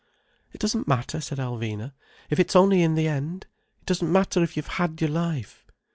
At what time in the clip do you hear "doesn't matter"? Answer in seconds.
0.59-1.21, 3.85-4.41